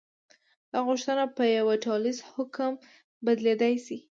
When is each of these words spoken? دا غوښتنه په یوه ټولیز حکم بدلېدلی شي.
دا 0.71 0.79
غوښتنه 0.87 1.23
په 1.35 1.43
یوه 1.57 1.75
ټولیز 1.85 2.17
حکم 2.33 2.71
بدلېدلی 3.25 3.75
شي. 3.85 3.97